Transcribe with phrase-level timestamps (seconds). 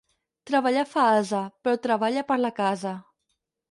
[0.51, 2.99] Treballar fa ase, però treballa per la casa.